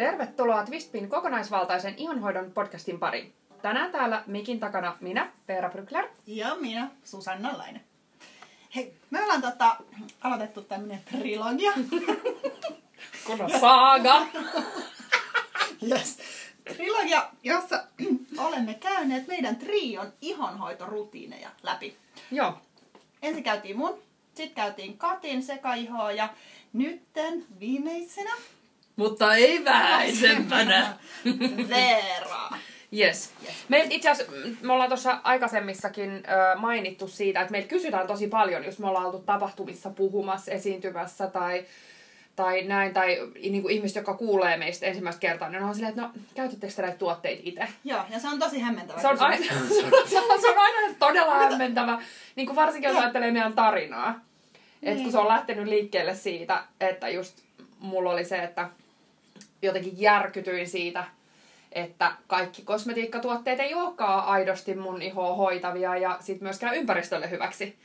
[0.00, 3.32] Tervetuloa Twistpin kokonaisvaltaisen ihonhoidon podcastin pariin.
[3.62, 6.08] Tänään täällä mikin takana minä, Veera Brykler.
[6.26, 7.80] Ja minä, Susanna Laine.
[8.74, 9.76] Hei, me ollaan tota,
[10.20, 11.72] aloitettu tämmönen trilogia.
[13.26, 14.26] Kunnon saaga.
[15.90, 16.18] yes.
[16.64, 17.84] Trilogia, jossa
[18.46, 21.96] olemme käyneet meidän trion ihonhoitorutiineja läpi.
[22.30, 22.58] Joo.
[23.22, 24.02] Ensin käytiin mun,
[24.34, 26.28] sitten käytiin Katin sekaihoa ja
[26.72, 28.32] nytten viimeisenä
[29.00, 30.96] Mutta ei vähäisempänä.
[31.68, 32.48] Veera.
[32.98, 33.32] Yes.
[33.68, 34.32] Me itse asiassa,
[34.62, 39.06] me ollaan tuossa aikaisemmissakin ö, mainittu siitä, että meiltä kysytään tosi paljon, jos me ollaan
[39.06, 41.64] oltu tapahtumissa puhumassa, esiintymässä tai,
[42.36, 46.02] tai näin, tai niin kuin ihmiset, jotka kuulee meistä ensimmäistä kertaa, niin on silleen, että
[46.02, 47.68] no, käytättekö te näitä tuotteita itse?
[47.84, 49.36] Joo, ja se on tosi hämmentävä Se on, aina,
[50.10, 52.02] se on, se on aina todella hämmentävä,
[52.36, 54.20] niin kuin varsinkin jos ajattelee meidän tarinaa.
[54.82, 55.12] Että kun Niin.
[55.12, 57.42] se on lähtenyt liikkeelle siitä, että just
[57.78, 58.68] mulla oli se, että
[59.62, 61.04] jotenkin järkytyin siitä,
[61.72, 67.78] että kaikki kosmetiikkatuotteet ei olekaan aidosti mun ihoa hoitavia ja sit myöskään ympäristölle hyväksi.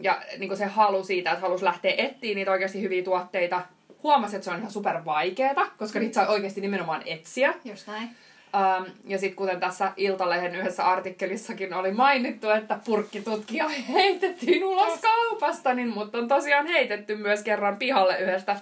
[0.00, 3.62] Ja niin kuin se halu siitä, että halusi lähteä etsiä niitä oikeasti hyviä tuotteita,
[4.02, 7.54] huomasi, että se on ihan super vaikeeta, koska niitä saa oikeasti nimenomaan etsiä.
[7.64, 8.08] Just näin.
[8.56, 15.74] Um, ja sitten kuten tässä Iltalehden yhdessä artikkelissakin oli mainittu, että purkkitutkija heitettiin ulos kaupasta,
[15.74, 18.60] niin mut on tosiaan heitetty myös kerran pihalle yhdestä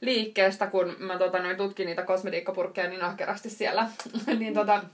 [0.00, 3.88] liikkeestä, kun mä tota, noin tutkin niitä kosmetiikkapurkkeja niin ahkerasti siellä.
[4.38, 4.84] niin, tota,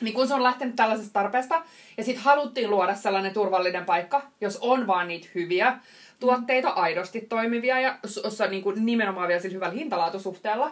[0.00, 1.62] niin kun se on lähtenyt tällaisesta tarpeesta,
[1.96, 5.78] ja sitten haluttiin luoda sellainen turvallinen paikka, jos on vaan niitä hyviä
[6.20, 10.70] tuotteita, aidosti toimivia ja jossa niin kuin nimenomaan vielä sillä hyvällä hintalaatusuhteella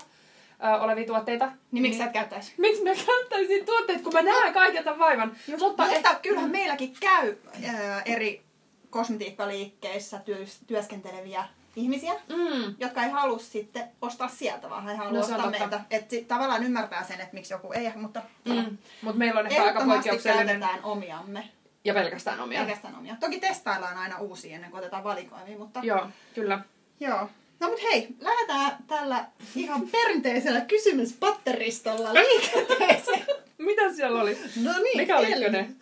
[0.64, 1.52] ö, olevia tuotteita.
[1.72, 2.52] Niin miksi sä et käyttäisi?
[2.56, 5.36] Miksi mä käyttäisin tuotteet, kun mä näen kaiken tämän vaivan?
[5.48, 7.36] Just, mutta mutta, et- kyllähän meilläkin käy
[7.66, 8.42] ää, eri
[8.90, 11.44] kosmetiikkaliikkeissä työs, työskenteleviä
[11.78, 15.50] ihmisiä, Mm, jotka ei halua sitten ostaa sieltä, vaan he haluaa No, ostaa totta.
[15.50, 15.80] meiltä.
[15.90, 18.78] Että tavallaan ymmärtää sen, että miksi joku ei, mutta mm.
[19.02, 21.48] Mutta meillä on ehkä aika poikkeuksellinen käytetään omiamme.
[21.84, 22.58] ja pelkästään omia.
[22.60, 23.16] Pelkästään omia.
[23.20, 26.60] Toki testaillaan aina uusia ennen kuin otetaan valikoimia, mutta Joo, kyllä.
[27.00, 27.28] Joo.
[27.60, 29.24] No mut hei, lähdetään tällä
[29.56, 33.26] ihan perinteisellä kysymyspatteristolla liikenteeseen.
[33.58, 34.38] Mitä siellä oli?
[34.62, 35.76] No niin, Mikä oli ykkönen?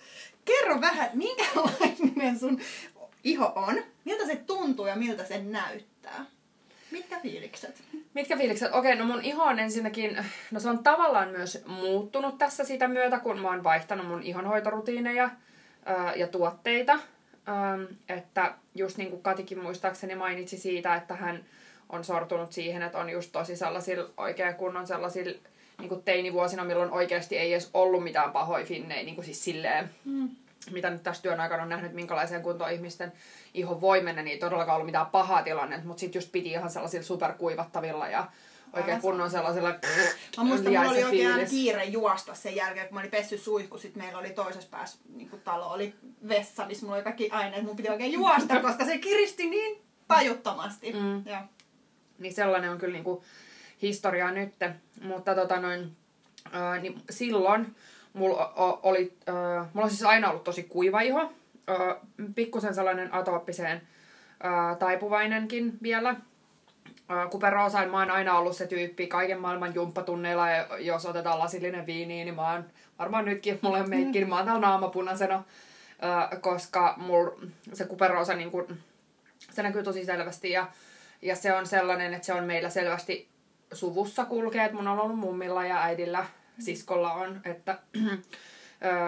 [0.44, 2.60] Kerro vähän, minkälainen sun
[3.26, 6.26] iho on, miltä se tuntuu ja miltä se näyttää.
[6.90, 7.82] Mitkä fiilikset?
[8.14, 8.74] Mitkä fiilikset?
[8.74, 13.18] Okei, no mun iho on ensinnäkin, no se on tavallaan myös muuttunut tässä sitä myötä,
[13.18, 15.30] kun mä oon vaihtanut mun ihonhoitorutiineja
[15.84, 16.92] ää, ja tuotteita.
[16.92, 21.44] Ähm, että just niin kuin Katikin muistaakseni mainitsi siitä, että hän
[21.88, 25.38] on sortunut siihen, että on just tosi sellaisilla oikein kunnon sellaisilla
[25.78, 29.90] niin kuin teinivuosina, milloin oikeasti ei edes ollut mitään pahoja finnejä, niin kuin siis silleen,
[30.04, 30.28] Mm.
[30.70, 33.12] Mitä nyt tässä työn aikana on nähnyt, minkälaiseen kuntoon ihmisten
[33.54, 36.70] iho voi mennä, niin ei todellakaan ollut mitään pahaa tilannetta, mutta sitten just piti ihan
[36.70, 38.26] sellaisilla superkuivattavilla ja
[38.72, 39.68] oikein kunnon sellaisella
[40.36, 43.78] Mä muistan, mulla oli oikein aina kiire juosta sen jälkeen, kun mä olin pessy suihku,
[43.78, 45.94] sit meillä oli toisessa päässä niin talo, oli
[46.28, 50.92] vessa, missä mulla oli kaikki aineet, mun piti oikein juosta, koska se kiristi niin tajuttomasti.
[50.92, 51.26] Mm.
[51.26, 51.40] Joo.
[52.18, 53.24] Niin sellainen on kyllä niinku
[53.82, 54.54] historiaa nyt.
[55.02, 55.96] Mutta tota noin,
[56.52, 57.76] ää, niin silloin
[58.16, 61.32] mulla oli, ää, mulla on siis aina ollut tosi kuiva iho.
[61.66, 61.96] Ää,
[62.34, 63.82] pikkusen sellainen atooppiseen
[64.42, 66.16] ää, taipuvainenkin vielä.
[67.08, 71.86] Ää, Kuperoosain mä oon aina ollut se tyyppi kaiken maailman jumppatunneilla, ja jos otetaan lasillinen
[71.86, 72.64] viini, niin mä oon
[72.98, 75.44] varmaan nytkin, mulla on meikki, niin mä oon täällä naamapunaisena,
[76.00, 77.30] ää, koska mul
[77.72, 78.78] se kuperoosa niin kun,
[79.50, 80.66] se näkyy tosi selvästi ja,
[81.22, 83.28] ja se on sellainen, että se on meillä selvästi
[83.72, 86.26] suvussa kulkee, että mun on ollut mummilla ja äidillä,
[86.58, 87.78] siskolla on, että,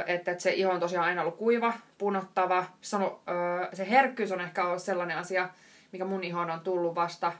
[0.07, 2.67] että, että se iho on tosiaan aina ollut kuiva, punottava.
[2.95, 5.49] Ö, se herkkyys on ehkä ollut sellainen asia,
[5.93, 7.33] mikä mun ihoon on tullut vasta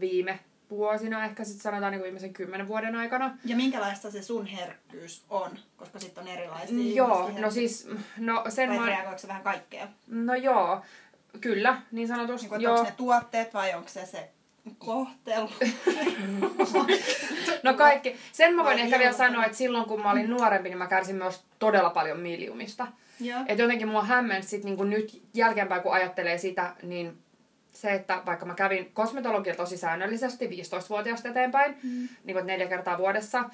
[0.00, 0.38] viime
[0.70, 3.38] vuosina, ehkä sitten sanotaan niin viimeisen kymmenen vuoden aikana.
[3.44, 5.58] Ja minkälaista se sun herkkyys on?
[5.76, 9.14] Koska sitten on erilaisia Joo, ihmisten no siis, no sen Vai mä...
[9.28, 9.88] vähän kaikkea?
[10.06, 10.82] No joo,
[11.40, 12.44] kyllä, niin sanotusti.
[12.44, 12.74] Niin kuin, joo.
[12.74, 14.30] onko ne tuotteet vai onko se se
[14.78, 15.50] kohtelu?
[17.62, 18.16] No kaikki.
[18.32, 20.86] Sen mä voin Vai ehkä vielä sanoa, että silloin kun mä olin nuorempi, niin mä
[20.86, 22.86] kärsin myös todella paljon miliumista.
[23.20, 23.40] Joo.
[23.46, 27.18] Et jotenkin mua hämmensi sit niinku nyt jälkeenpäin, kun ajattelee sitä, niin
[27.72, 32.08] se, että vaikka mä kävin kosmetologia tosi säännöllisesti 15-vuotiaasta eteenpäin, mm.
[32.24, 33.44] niin kuin neljä kertaa vuodessa,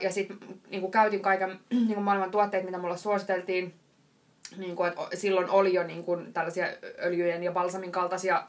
[0.00, 0.38] ja sitten
[0.70, 3.74] niin käytin kaiken niin kuin maailman tuotteet, mitä mulle suositeltiin,
[4.56, 6.66] niin kuin, että silloin oli jo niin kuin, tällaisia
[7.02, 8.42] öljyjen ja balsamin kaltaisia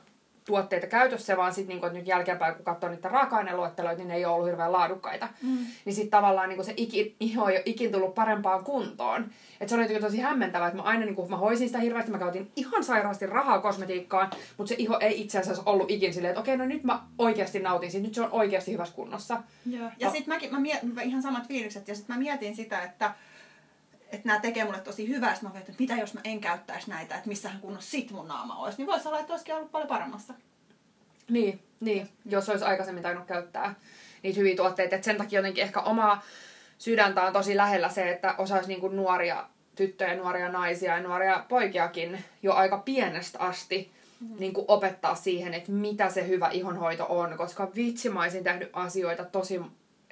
[0.45, 4.33] tuotteita käytössä, vaan sitten niinku, nyt jälkeenpäin, kun katsoo niitä raaka-aineluetteloita, niin ne ei ole
[4.33, 5.27] ollut hirveän laadukkaita.
[5.41, 5.57] Mm.
[5.85, 9.31] Niin sitten tavallaan niinku se iki, iho ei ole ikin tullut parempaan kuntoon.
[9.59, 12.19] Et se oli jotenkin tosi hämmentävää, että mä aina niinku, mä hoisin sitä hirveästi, mä
[12.19, 16.41] käytin ihan sairaasti rahaa kosmetiikkaan, mutta se iho ei itse asiassa ollut ikin silleen, että
[16.41, 19.43] okei, no nyt mä oikeasti nautin siitä, nyt se on oikeasti hyvässä kunnossa.
[19.65, 19.89] Joo.
[19.99, 20.13] Ja no.
[20.13, 23.11] sitten mäkin, mä mietin, ihan samat fiilikset, ja sitten mä mietin sitä, että
[24.11, 27.29] että nämä tekee mulle tosi hyvää, mä että mitä jos mä en käyttäisi näitä, että
[27.29, 30.33] missähän kunnossa sit mun naama olisi, niin voisi olla, että olisikin ollut paljon paremmassa.
[31.29, 33.75] Niin, niin, jos olisi aikaisemmin tainnut käyttää
[34.23, 34.95] niitä hyviä tuotteita.
[34.95, 36.21] Et sen takia jotenkin ehkä oma
[36.77, 42.23] sydäntä on tosi lähellä se, että osaisi niinku nuoria tyttöjä, nuoria naisia ja nuoria poikiakin
[42.43, 44.35] jo aika pienestä asti mm.
[44.39, 48.69] niin kuin opettaa siihen, että mitä se hyvä ihonhoito on, koska vitsi mä olisin tehnyt
[48.73, 49.61] asioita tosi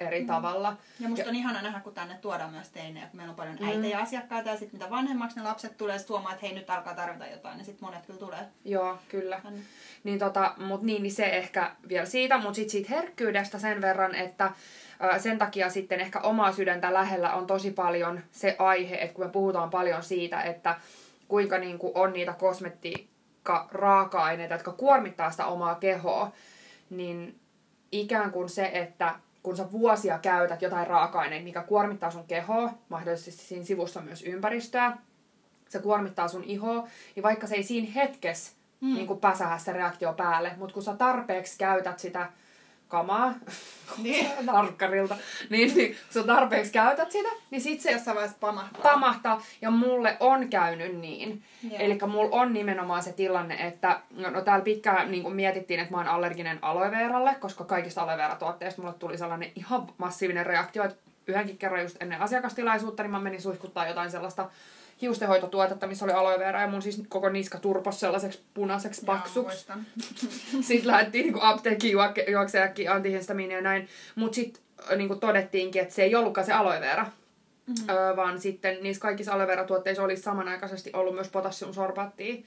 [0.00, 0.26] eri mm.
[0.26, 0.76] tavalla.
[1.00, 3.68] Ja musta on ihana nähdä, kun tänne tuodaan myös teinejä, kun meillä on paljon mm.
[3.68, 4.02] äitejä mm.
[4.02, 7.26] asiakkaita ja sitten mitä vanhemmaksi ne lapset tulee, sitten huomaa, että hei nyt alkaa tarvita
[7.26, 8.48] jotain, niin sitten monet kyllä tulee.
[8.64, 9.40] Joo, kyllä.
[9.42, 9.60] Tänne.
[10.04, 14.14] Niin, tota, mut niin, niin se ehkä vielä siitä, mutta sitten siitä herkkyydestä sen verran,
[14.14, 14.52] että
[15.18, 19.30] sen takia sitten ehkä omaa sydäntä lähellä on tosi paljon se aihe, että kun me
[19.30, 20.76] puhutaan paljon siitä, että
[21.28, 26.32] kuinka niin kuin on niitä kosmetiikka-raaka-aineita, jotka kuormittaa sitä omaa kehoa,
[26.90, 27.40] niin
[27.92, 33.44] ikään kuin se, että kun sä vuosia käytät jotain raaka-aineita, mikä kuormittaa sun kehoa, mahdollisesti
[33.44, 34.96] siinä sivussa myös ympäristöä,
[35.68, 38.94] se kuormittaa sun ihoa, niin vaikka se ei siinä hetkessä mm.
[38.94, 42.32] niin pääsähä se reaktio päälle, mutta kun sä tarpeeksi käytät sitä
[42.90, 43.34] kamaa
[44.02, 44.26] niin.
[44.46, 45.16] narkkarilta,
[45.50, 48.82] niin, niin kun sä tarpeeksi käytät sitä, niin sit se jossain vaiheessa pamahtaa.
[48.82, 49.42] pamahtaa.
[49.62, 51.42] Ja mulle on käynyt niin.
[51.72, 55.98] Eli mulla on nimenomaan se tilanne, että no, no täällä pitkään niin mietittiin, että mä
[55.98, 60.96] oon allerginen aloe veralle, koska kaikista aloe vera-tuotteista mulle tuli sellainen ihan massiivinen reaktio, että
[61.26, 64.50] yhdenkin kerran just ennen asiakastilaisuutta, niin mä menin suihkuttaa jotain sellaista
[65.02, 69.66] hiustenhoitotuotetta, missä oli aloe vera ja mun siis koko niska turpos sellaiseksi punaiseksi paksuksi.
[70.60, 71.96] sitten lähdettiin niinku apteekkiin
[72.30, 73.88] juoksejakin antihistamiinia ja näin.
[74.14, 74.62] Mutta sitten
[74.96, 77.04] niinku todettiinkin, että se ei ollutkaan se aloe vera.
[77.04, 77.90] Mm-hmm.
[77.90, 82.42] Öö, vaan sitten niissä kaikissa aloe vera-tuotteissa olisi samanaikaisesti ollut myös potassiumsorbaattia.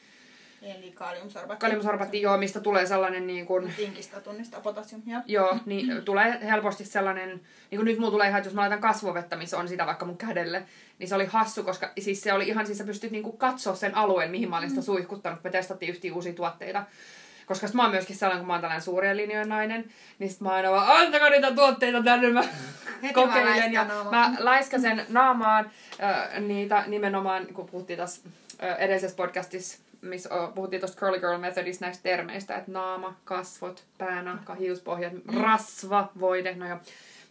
[0.64, 1.62] Eli kaliumsorbatti.
[1.62, 3.74] Kaliumsorbatti, joo, mistä tulee sellainen niin kuin...
[3.78, 5.22] Tinkistä tunnistaa potassiumia.
[5.26, 7.30] Joo, niin tulee helposti sellainen,
[7.72, 10.06] niin kuin nyt mulla tulee ihan, että jos mä laitan kasvovettä, missä on sitä vaikka
[10.06, 10.64] mun kädelle,
[11.00, 13.76] niin se oli hassu, koska siis se oli ihan, siis sä pystyt niin kuin katsoa
[13.76, 14.86] sen alueen, mihin mä olin sitä mm.
[14.86, 15.44] suihkuttanut.
[15.44, 16.84] Me testattiin yhtiä uusia tuotteita.
[17.46, 19.86] Koska mä oon myöskin sellainen, kun mä oon tällainen suurien linjojen nainen,
[20.20, 22.44] niin sit mä aina vaan, antakaa niitä tuotteita tänne, mä
[23.14, 23.74] kokeilen.
[23.74, 25.72] Ja mä laiskasen naamaan
[26.04, 28.22] äh, niitä nimenomaan, kun puhuttiin tässä
[28.64, 34.56] äh, edellisessä podcastissa missä puhuttiin tuosta Curly Girl Methodista näistä termeistä, että naama, kasvot, päänahka,
[34.56, 35.42] hiuspohjat, mm.
[35.42, 36.80] rasva, voide, no ja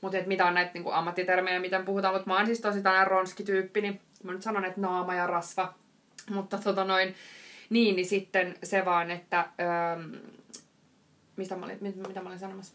[0.00, 3.80] mutta mitä on näitä niinku ammattitermejä, miten puhutaan, mutta mä oon siis tosi tällainen ronski-tyyppi,
[3.80, 5.74] niin mä nyt sanon, että naama ja rasva.
[6.30, 7.14] Mutta tota noin,
[7.70, 10.20] niin, niin sitten se vaan, että öö,
[11.36, 12.74] mistä mä olin, mit, mitä mä olin sanomassa?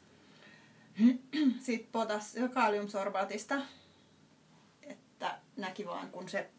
[1.60, 3.56] Sitten potas kaliumsorbaatista,
[4.82, 6.50] että näki vaan kun se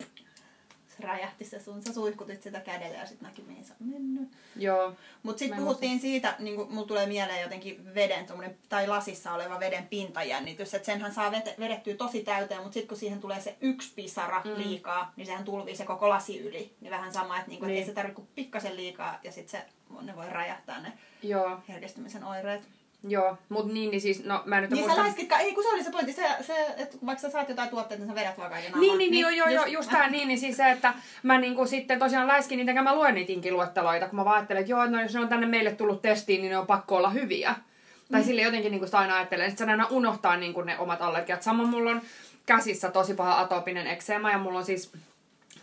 [1.01, 4.29] räjähti se sun, sä suihkutit sitä kädellä ja sitten näki mihin sä on mennyt.
[4.57, 4.93] Joo.
[5.23, 6.03] Mut sitten puhuttiin musta.
[6.03, 8.27] siitä, niin kuin mulla tulee mieleen jotenkin veden,
[8.69, 12.99] tai lasissa oleva veden pintajännitys, että senhän saa vete, vedettyä tosi täyteen, mutta sitten kun
[12.99, 14.55] siihen tulee se yksi pisara mm.
[14.57, 16.75] liikaa, niin sehän tulvii se koko lasi yli.
[16.81, 17.77] Niin vähän sama, että, niinku, niin.
[17.77, 19.67] et ei se tarvitse kuin pikkasen liikaa ja sitten se,
[20.03, 20.93] ne voi räjähtää ne
[21.23, 21.61] Joo.
[21.69, 22.78] herkistymisen oireet.
[23.03, 25.03] Joo, mutta niin, niin siis, no mä en nyt Niin muista...
[25.29, 28.05] sä ei kun se oli se pointti, se, se että vaikka sä saat jotain tuotteita,
[28.05, 30.39] niin sä vedät vaan kaiken Niin, niin, niin, joo, joo, joo, just tää, niin, niin
[30.39, 34.33] siis se, että mä niinku sitten tosiaan läiskin niitä, mä luen niitä inkiluetteloita, kun mä
[34.33, 36.97] ajattelen, että joo, no jos ne on tänne meille tullut testiin, niin ne on pakko
[36.97, 37.51] olla hyviä.
[37.51, 38.13] Mm.
[38.13, 41.43] Tai sille jotenkin niinku sitä aina ajattelen, että se aina unohtaa niinku ne omat allergiat.
[41.43, 42.03] Samoin mulla on
[42.47, 44.93] käsissä tosi paha atopinen ekseema ja mulla on siis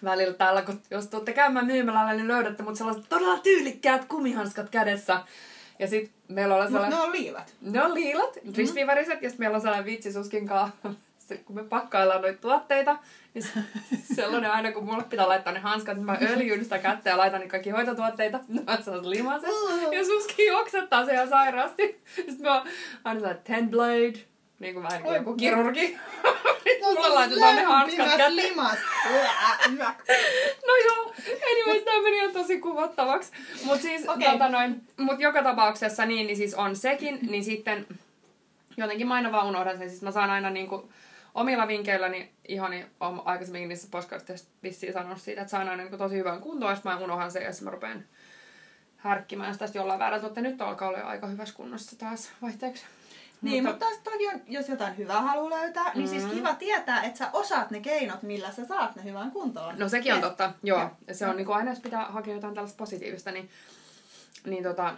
[0.03, 5.21] välillä täällä, kun jos tuutte käymään myymälällä, niin löydätte mut sellaiset todella tyylikkäät kumihanskat kädessä
[5.79, 6.97] ja sit meillä on sellainen...
[6.97, 7.55] ne on liilat.
[7.61, 8.53] Ne on liilat, mm-hmm.
[8.53, 10.77] crispy-väriset, ja sit meillä on sellainen vitsi suskin kanssa,
[11.45, 12.97] kun me pakkaillaan noita tuotteita,
[13.33, 13.45] niin
[14.15, 17.41] sellainen aina, kun mulle pitää laittaa ne hanskat, niin mä öljyn sitä kättä ja laitan
[17.41, 19.49] ne kaikki hoitotuotteita, niin mä saan limasen.
[19.91, 22.01] Ja suski juoksettaa se ihan sairaasti.
[22.15, 22.65] Sitten mä
[23.03, 24.19] aina sellainen ten blade,
[24.59, 25.97] niin kuin vähän niin kuin joku kirurgi.
[26.81, 28.55] Mulla laitetaan ne hanskat käteen.
[30.67, 31.13] no joo,
[31.51, 33.31] anyways, tämä meni ihan tosi kuvattavaksi.
[33.63, 34.31] Mutta siis, okay.
[34.31, 37.87] tota noin, mut joka tapauksessa niin, niin siis on sekin, niin sitten
[38.77, 39.89] jotenkin mä aina vaan unohdan sen.
[39.89, 40.89] Siis mä saan aina niinku
[41.33, 46.17] omilla vinkkeilläni ihani on aikaisemminkin niissä podcastissa vissiin sanonut siitä, että saan aina niinku tosi
[46.17, 48.05] hyvän kuntoon, ja mä unohdan sen, ja sitten mä rupean
[48.97, 52.85] härkkimään sitä jollain väärällä, että nyt alkaa olla aika hyvässä kunnossa taas vaihteeksi.
[53.45, 55.99] Niin, mutta, mutta toki on, jos jotain hyvää haluaa löytää, mm-hmm.
[55.99, 56.29] niin siis mm.
[56.29, 59.79] kiva tietää, että sä osaat ne keinot, millä sä saat ne hyvään kuntoon.
[59.79, 60.91] No sekin on totta, joo.
[61.07, 61.15] Ja.
[61.15, 63.49] Se on niin kuin aina, jos pitää hakea jotain tällaista positiivista, niin,
[64.45, 64.95] niin tota,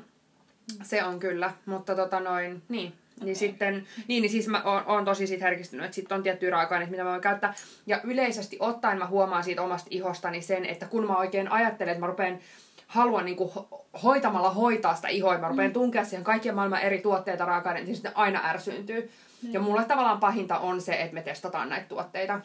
[0.84, 2.88] Se on kyllä, mutta tota noin, niin.
[2.88, 3.25] Okay.
[3.25, 6.51] Niin sitten, niin, niin siis mä oon, oon tosi siitä herkistynyt, että sitten on tiettyjä
[6.51, 7.54] raaka-aineita, mitä mä voin käyttää.
[7.88, 12.00] Ja yleisesti ottaen mä huomaan siitä omasta ihostani sen, että kun mä oikein ajattelen, että
[12.00, 12.39] mä rupean
[12.88, 17.01] haluan niinku ho- hoitamalla hoitaa sitä ihoa, ja mä rupean tunkea siihen kaikkien maailman eri
[17.01, 19.12] tuotteita raaka-aineita, niin sitten aina ärsyyntyy.
[19.51, 22.39] Ja mulle tavallaan pahinta on se, että me testataan näitä tuotteita.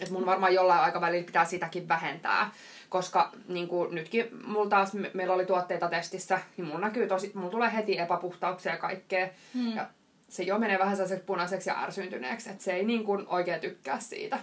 [0.00, 2.50] Että mun varmaan jollain aikavälillä pitää sitäkin vähentää.
[2.88, 7.32] Koska niin kuin nytkin mulla taas, me- meillä oli tuotteita testissä, niin mulla näkyy tosi,
[7.34, 9.28] mulla tulee heti epäpuhtauksia ja kaikkea.
[9.54, 9.76] Mm.
[9.76, 9.86] Ja
[10.28, 14.00] se jo menee vähän sellaiseksi punaiseksi ja ärsyyntyneeksi, että se ei niin kuin oikein tykkää
[14.00, 14.38] siitä.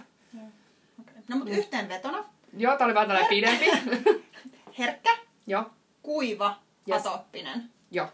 [1.00, 1.14] Okay.
[1.28, 2.24] No mutta yhteenvetona.
[2.56, 3.66] Joo, tää oli vähän tällainen pidempi.
[4.78, 5.10] Herkkä,
[5.46, 5.70] Joo,
[6.02, 6.56] kuiva,
[6.88, 7.06] Yes.
[7.06, 7.70] atooppinen.
[7.90, 8.08] joo.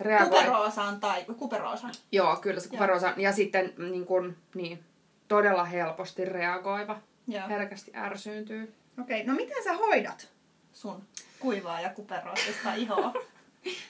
[0.00, 0.28] Reagoi.
[0.28, 1.88] Kuperoosaan tai kuperoosa.
[2.12, 3.12] Joo, kyllä se kuperosa.
[3.16, 4.84] Ja sitten niin kuin, niin,
[5.28, 7.00] todella helposti reagoiva.
[7.26, 7.48] Joo.
[7.48, 8.74] Herkästi ärsyyntyy.
[9.00, 9.32] Okei, okay.
[9.32, 10.28] no miten sä hoidat
[10.72, 11.02] sun
[11.40, 13.12] kuivaa ja kuperoosista ihoa?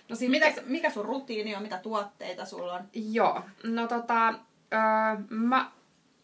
[0.09, 2.85] No sit, mitä, mikä sun rutiini on, mitä tuotteita sulla on?
[2.93, 4.81] Joo, no tota, öö,
[5.31, 5.71] mä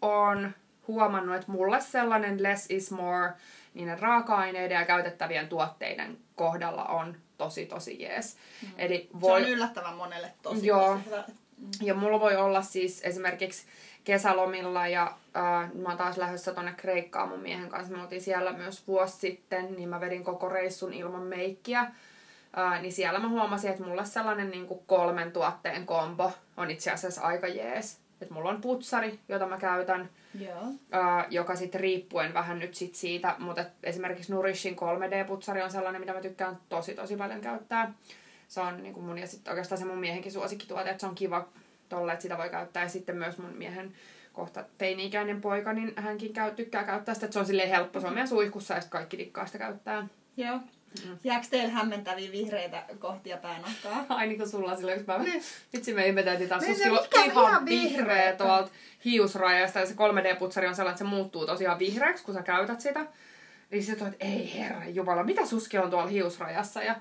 [0.03, 0.53] oon
[0.89, 3.33] huomannut, että mulle sellainen less is more
[3.75, 8.37] niiden raaka-aineiden ja käytettävien tuotteiden kohdalla on tosi tosi jees.
[8.63, 8.69] Mm.
[8.79, 10.93] Eli Se voi, on yllättävän monelle tosi, Joo.
[10.93, 11.25] tosi hyvä.
[11.83, 13.67] ja mulla voi olla siis esimerkiksi
[14.05, 17.97] kesälomilla ja äh, mä oon taas lähdössä tonne Kreikkaan mun miehen kanssa.
[17.97, 21.81] Me oltiin siellä myös vuosi sitten, niin mä vedin koko reissun ilman meikkiä.
[22.59, 26.91] Äh, niin siellä mä huomasin, että mulle sellainen niin kuin kolmen tuotteen kombo on itse
[26.91, 28.00] asiassa aika jees.
[28.21, 30.09] Et mulla on putsari, jota mä käytän,
[30.41, 30.63] Joo.
[30.95, 36.13] äh, joka sitten riippuen vähän nyt sit siitä, mutta esimerkiksi Nourishin 3D-putsari on sellainen, mitä
[36.13, 37.95] mä tykkään tosi tosi paljon käyttää.
[38.49, 41.15] Se on niin kuin mun ja sitten oikeastaan se mun miehenkin suosikkituote, että se on
[41.15, 41.49] kiva
[41.89, 42.83] tolle, että sitä voi käyttää.
[42.83, 43.93] Ja sitten myös mun miehen
[44.33, 48.01] kohta teini-ikäinen poika, niin hänkin käy, tykkää käyttää sitä, että se on silleen helppo.
[48.01, 50.09] Se on meidän suihkussa ja sitten kaikki dikkaa sitä käyttää.
[50.37, 50.61] Joo.
[51.07, 51.19] Mm.
[51.25, 54.07] Jääkö teillä hämmentäviä vihreitä kohtia päänahkaa?
[54.09, 55.25] Ai niin kuin sulla silloin, kun mä...
[55.73, 58.37] Vitsi me ihmeteltiin taas, Niin sulla mikä on ihan ihan vihreä vihreä.
[58.37, 58.71] tuolta
[59.05, 63.07] hiusrajasta ja se 3D-putsari on sellainen, että se muuttuu tosiaan vihreäksi, kun sä käytät sitä.
[63.71, 66.97] Niin sitten että ei herra jumala, mitä suski on tuolla hiusrajassa ja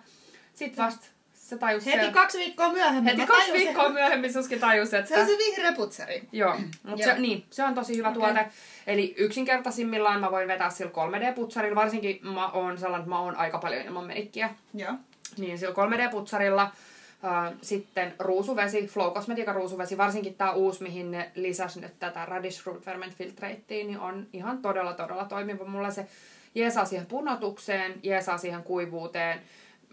[0.53, 1.05] sit vasta
[1.50, 3.06] se tajus Heti se, kaksi viikkoa myöhemmin.
[3.06, 3.68] heti kaksi tajusin.
[3.68, 5.10] viikkoa myöhemmin suski tajus, että...
[5.10, 6.24] Se on se vihreä putsari.
[6.32, 8.22] Joo, mutta se, niin, se on tosi hyvä Okei.
[8.22, 8.48] tuote.
[8.88, 13.58] Eli yksinkertaisimmillaan mä voin vetää sillä 3D-putsarilla, varsinkin mä oon sellainen, että mä oon aika
[13.58, 14.50] paljon ilman meikkiä.
[14.74, 14.94] Joo.
[15.38, 21.79] Niin sillä 3D-putsarilla äh, sitten ruusuvesi, Flow Cosmetica ruusuvesi, varsinkin tämä uusi, mihin ne lisäsi
[21.82, 25.65] nyt tätä Radish Fruit Ferment Filtratea, niin on ihan todella todella toimiva.
[25.65, 26.08] Mulla se
[26.56, 29.41] jeesaa siihen punotukseen, jeesaa siihen kuivuuteen.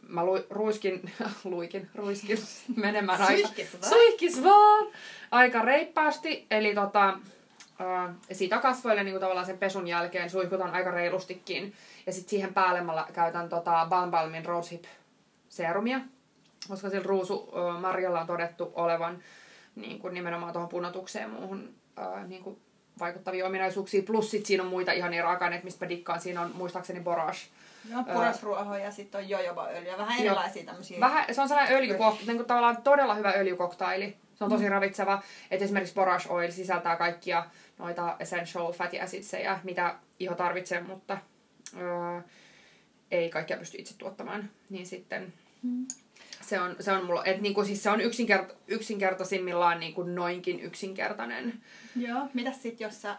[0.08, 1.12] Mä lu, ruiskin,
[1.44, 2.38] luikin, ruiskin
[2.76, 3.48] menemään aika...
[3.48, 3.88] Suihkis vaan.
[3.88, 4.86] Suihkis vaan!
[5.30, 7.08] Aika reippaasti, eli tota,
[7.80, 11.72] äh, siitä kasvoille niin kuin tavallaan sen pesun jälkeen suihkutan aika reilustikin.
[12.06, 14.84] Ja sitten siihen päälle mä käytän tota Balm Balmin Rosehip
[15.48, 16.00] serumia,
[16.68, 19.22] koska sillä ruusu äh, marjalla on todettu olevan
[19.74, 22.60] niin kuin nimenomaan tuohon punotukseen muuhun äh, niin kuin
[22.98, 24.02] vaikuttavia ominaisuuksia.
[24.02, 26.20] Plus sit siinä on muita ihania raaka-aineita, mistä mä dikkaan.
[26.20, 27.38] Siinä on muistaakseni borage.
[27.90, 29.98] Joo, purasruoho ja sitten on jojobaöljyä.
[29.98, 31.00] Vähän erilaisia tämmöisiä.
[31.00, 34.16] Vähän, se on sellainen öljykok, niin kuin tavallaan todella hyvä öljykoktaili.
[34.34, 35.22] Se on tosi ravitseva.
[35.50, 37.44] Että esimerkiksi Borage Oil sisältää kaikkia
[37.78, 41.18] noita essential fatty acidsejä, mitä iho tarvitsee, mutta
[41.76, 42.20] öö,
[43.10, 44.50] ei kaikkia pysty itse tuottamaan.
[44.70, 45.32] Niin sitten
[46.40, 51.62] se on, se on mulla, että niinku, siis se on yksinkert, yksinkertaisimmillaan niinku noinkin yksinkertainen.
[51.96, 52.28] Joo.
[52.34, 53.16] Mitäs sit, jos sä...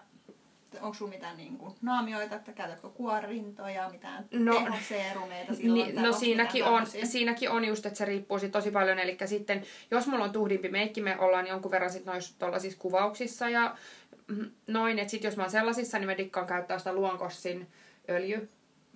[0.81, 5.95] Onko sulla mitään niin kuin, naamioita, että käytätkö kuorintoja, mitään No, tehoseerumeita silloin?
[5.95, 8.99] Ni, no siinäkin on, siinäkin on just, että se riippuu sit tosi paljon.
[8.99, 13.49] Eli sitten, jos mulla on tuhdimpi meikki, me ollaan jonkun verran sit noissa tuollaisissa kuvauksissa
[13.49, 13.75] ja
[14.27, 14.99] mm, noin.
[14.99, 17.67] Että sit jos mä oon sellaisissa, niin mä dikkaan käyttää sitä luonkossin
[18.09, 18.49] öljy,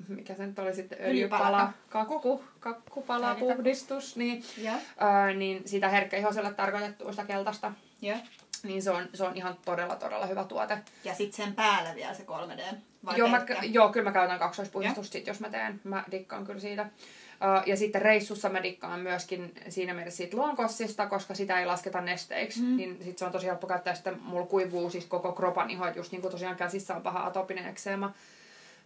[0.07, 4.75] mikä se nyt oli sitten, öljypala, kakku, kakkupala, puhdistus, niin, Joo.
[4.97, 7.71] ää, niin sitä herkkäihoselle tarkoitettua sitä keltaista.
[8.01, 8.17] Joo.
[8.63, 10.77] Niin se on, se on ihan todella, todella hyvä tuote.
[11.03, 12.75] Ja sitten sen päälle vielä se 3D.
[13.05, 15.81] Vai Joo, mä, joo, kyllä mä käytän kaksoispuhdistusta sit, jos mä teen.
[15.83, 16.81] Mä dikkaan kyllä siitä.
[16.81, 22.01] Uh, ja sitten reissussa mä dikkaan myöskin siinä mielessä siitä luonkossista, koska sitä ei lasketa
[22.01, 22.61] nesteiksi.
[22.61, 22.77] Mm.
[22.77, 23.95] Niin sit se on tosi helppo käyttää.
[23.95, 27.25] Sitten mulla kuivuu siis koko kropan iho, että just niin kuin tosiaan käsissä on paha
[27.25, 28.13] atopinen ekseema.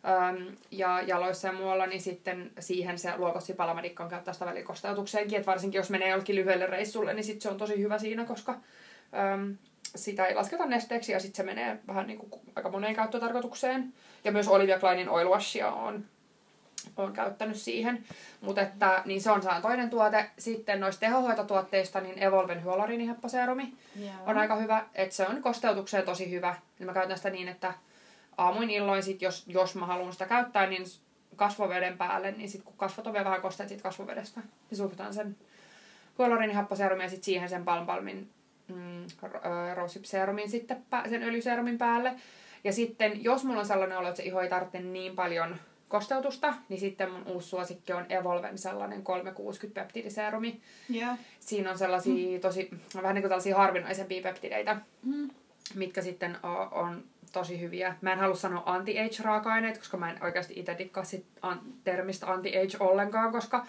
[0.05, 5.37] Um, ja jaloissa ja muualla, niin sitten siihen se luokossipala mä dikkaan käyttää sitä välikosteutukseenkin.
[5.37, 8.51] Että varsinkin jos menee jollekin lyhyelle reissulle, niin sit se on tosi hyvä siinä, koska
[9.33, 9.57] um,
[9.95, 13.93] sitä ei lasketa nesteeksi ja sitten se menee vähän niin kuin aika moneen käyttötarkoitukseen.
[14.23, 16.05] Ja myös Olivia Kleinin Oil Washia on,
[16.97, 18.03] on käyttänyt siihen.
[18.41, 20.29] Mutta että, niin se on sellainen toinen tuote.
[20.37, 24.11] Sitten noista tehohoitotuotteista, niin Evolven hyaluronihepposeerumi Joo.
[24.25, 24.85] on aika hyvä.
[24.95, 26.55] Että se on kosteutukseen tosi hyvä.
[26.79, 27.73] Niin mä käytän sitä niin, että
[28.37, 30.83] aamuin illoin, sit jos, jos mä haluan sitä käyttää, niin
[31.35, 35.35] kasvoveden päälle, niin sitten kun kasvot on vielä vähän kosteet siitä kasvovedestä, niin suihkutan sen
[36.19, 38.29] hyaluriinihapposeerumi ja sitten siihen sen Palm Balmin
[38.67, 39.05] mm,
[39.73, 42.15] rosipseerumin sitten sen öljyseerumin päälle.
[42.63, 45.55] Ja sitten, jos mulla on sellainen olo, että se iho ei tarvitse niin paljon
[45.89, 50.61] kosteutusta, niin sitten mun uusi suosikki on Evolven sellainen 360 peptidiseerumi.
[50.89, 51.15] Joo.
[51.39, 52.69] Siinä on sellaisia tosi,
[53.01, 55.29] vähän niin kuin tällaisia harvinaisempia peptideitä, Mm.
[55.75, 56.37] mitkä sitten
[56.71, 57.03] on
[57.35, 57.95] tosi hyviä.
[58.01, 62.77] Mä en halua sanoa anti-age-raaka-aineet, koska mä en oikeasti itse dikkaa sit an- termistä anti-age
[62.79, 63.65] ollenkaan, koska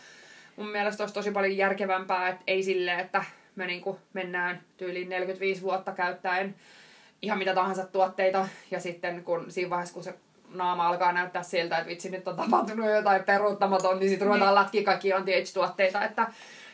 [0.56, 3.24] mun mielestä olisi tosi paljon järkevämpää, että ei silleen, että
[3.56, 6.54] me niinku mennään tyyliin 45 vuotta käyttäen
[7.22, 10.14] ihan mitä tahansa tuotteita, ja sitten kun siinä vaiheessa, kun se
[10.54, 14.82] naama alkaa näyttää siltä, että vitsi nyt on tapahtunut jotain peruuttamaton, niin sitten ruvetaan lätkiä
[14.82, 16.26] kaikki anti-age-tuotteita, että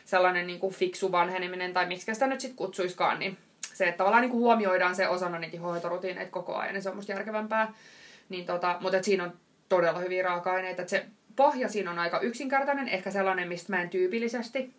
[0.05, 3.37] sellainen niin kuin fiksu vanheneminen, tai miksi sitä nyt sitten kutsuiskaan, niin
[3.73, 6.95] se, että tavallaan niin kuin huomioidaan se osana niitä hoitorutiineita koko ajan, niin se on
[6.95, 7.73] musta järkevämpää.
[8.29, 9.33] Niin tota, mutta et siinä on
[9.69, 10.87] todella hyviä raaka-aineita.
[10.87, 14.73] Se pohja siinä on aika yksinkertainen, ehkä sellainen, mistä mä en tyypillisesti,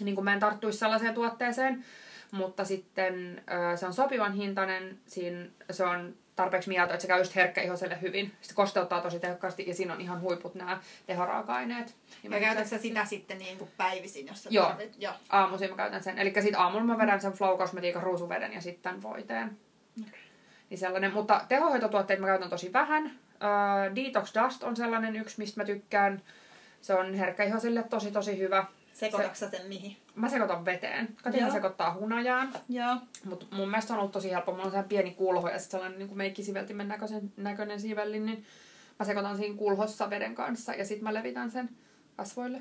[0.00, 1.84] niin kuin mä en tarttuisi sellaiseen tuotteeseen,
[2.30, 3.42] mutta sitten
[3.76, 8.32] se on sopivan hintainen, siinä se on tarpeeksi mieltä, että se käy just herkkäihoselle hyvin.
[8.40, 11.94] Se kosteuttaa tosi tehokkaasti ja siinä on ihan huiput nämä tehoraaka-aineet.
[12.22, 14.66] Ja käytätkö sä sitä sitten niin kuin päivisin, jos sä Joo.
[14.66, 14.94] tarvit?
[14.98, 15.12] Joo.
[15.28, 16.18] Aamuisin mä käytän sen.
[16.18, 19.58] Eli sit aamulla mä vedän sen Flow Cosmetiikan ruusuveden ja sitten voiteen.
[20.70, 21.12] Niin sellainen.
[21.12, 23.06] Mutta tehohoitotuotteita mä käytän tosi vähän.
[23.06, 26.22] Uh, Detox Dust on sellainen yksi, mistä mä tykkään.
[26.80, 28.64] Se on herkkäihosille tosi tosi hyvä.
[28.92, 29.96] Sekoitatko sä sen mihin?
[30.14, 31.16] Mä sekoitan veteen.
[31.22, 32.52] Katihan sekoittaa hunajaan.
[32.68, 32.96] Joo.
[33.24, 34.52] Mutta mun mielestä on ollut tosi helppo.
[34.52, 38.44] Mulla on sellainen pieni kulho ja sitten sellainen niin meikkisiveltimen näköisen, näköinen sivellin, niin
[38.98, 41.70] mä sekoitan siinä kulhossa veden kanssa ja sitten mä levitän sen
[42.16, 42.60] kasvoille.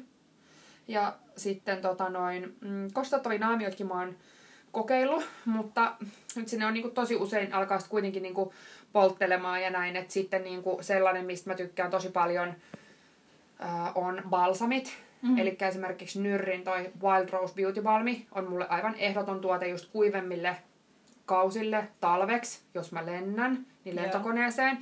[0.88, 4.16] Ja sitten tota noin, mm, kosteuttavia naamioitkin mä oon
[4.72, 5.96] kokeillut, mutta
[6.36, 8.54] nyt sinne on niinku tosi usein alkaa kuitenkin niinku
[8.94, 12.54] polttelemaan ja näin, että sitten niinku sellainen, mistä mä tykkään tosi paljon,
[13.60, 14.98] ää, on balsamit.
[15.22, 15.38] Mm.
[15.38, 20.58] Eli esimerkiksi Nyrrin toi Wild Rose Beauty Balmi on mulle aivan ehdoton tuote just kuivemmille
[21.26, 24.04] kausille talveksi, jos mä lennän, niin Joo.
[24.04, 24.78] lentokoneeseen.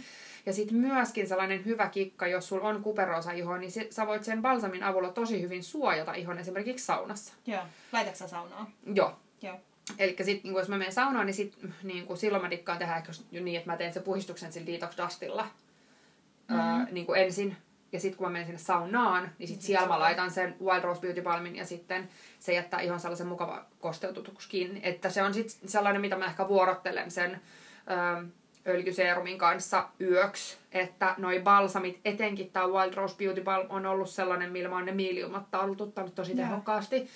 [0.46, 4.24] Ja sitten myöskin sellainen hyvä kikka, jos sulla on kuperoosa iho, niin sit sä voit
[4.24, 7.34] sen balsamin avulla tosi hyvin suojata ihon esimerkiksi saunassa.
[7.46, 7.62] Joo.
[7.92, 8.72] Laitatko saunaa?
[8.94, 9.20] Joo.
[9.42, 9.60] Joo.
[10.00, 12.98] Eli sit, niin jos mä menen saunaan, niin, sit, niin kuin silloin mä dikkaan tehdä
[12.98, 15.48] ehkä niin, että mä teen sen puhistuksen sillä detox dustilla
[16.48, 16.80] mm-hmm.
[16.80, 17.58] öö, niin ensin.
[17.92, 20.84] Ja sitten kun mä menen sinne saunaan, niin sit Sit siellä mä laitan sen Wild
[20.84, 24.80] Rose Beauty Balmin ja sitten se jättää ihan sellaisen mukava kosteututuskin.
[24.84, 27.42] Että se on sitten sellainen, mitä mä ehkä vuorottelen sen
[27.92, 28.24] öö,
[28.68, 30.58] öljyseerumin kanssa yöksi.
[30.72, 34.86] Että noi balsamit, etenkin tämä Wild Rose Beauty Balm on ollut sellainen, millä mä oon
[34.86, 37.10] ne miiliumat taltuttanut tosi tehokkaasti.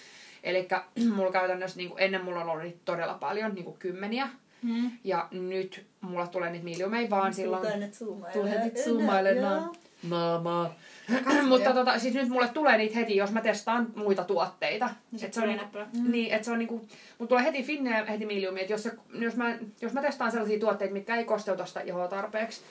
[0.43, 0.67] Eli
[1.15, 4.29] mulla käytännössä niin ennen mulla on ollut niitä todella paljon, niin kymmeniä.
[4.61, 4.91] Mm.
[5.03, 7.79] Ja nyt mulla tulee niitä miljoomeja vaan silloin.
[7.79, 7.97] nyt.
[8.33, 9.73] Tulee nyt zoomaile Joo.
[10.09, 10.73] Naamaa.
[11.47, 14.89] Mutta tota, siis nyt mulle tulee niitä heti, jos mä testaan muita tuotteita.
[15.11, 15.87] Niin sit Et se on niinku, näppylä.
[15.93, 16.11] Mm.
[16.11, 16.77] niin, että se on niinku,
[17.17, 20.31] mulla tulee heti finne ja heti miliumi, että jos, se, jos, mä, jos mä testaan
[20.31, 22.61] sellaisia tuotteita, mitkä ei kosteuta sitä ihoa tarpeeksi,